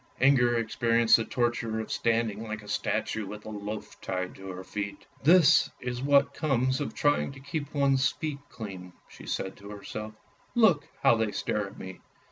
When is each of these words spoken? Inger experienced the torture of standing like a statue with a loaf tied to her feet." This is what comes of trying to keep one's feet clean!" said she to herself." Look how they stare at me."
Inger 0.19 0.57
experienced 0.57 1.17
the 1.17 1.25
torture 1.25 1.79
of 1.79 1.91
standing 1.91 2.41
like 2.41 2.63
a 2.63 2.67
statue 2.67 3.27
with 3.27 3.45
a 3.45 3.51
loaf 3.51 4.01
tied 4.01 4.33
to 4.33 4.49
her 4.49 4.63
feet." 4.63 5.05
This 5.31 5.69
is 5.79 6.01
what 6.01 6.33
comes 6.33 6.81
of 6.81 6.95
trying 6.95 7.31
to 7.33 7.39
keep 7.39 7.71
one's 7.71 8.09
feet 8.13 8.39
clean!" 8.49 8.93
said 9.27 9.53
she 9.55 9.59
to 9.61 9.69
herself." 9.69 10.15
Look 10.55 10.87
how 11.03 11.17
they 11.17 11.31
stare 11.31 11.67
at 11.67 11.77
me." 11.77 11.99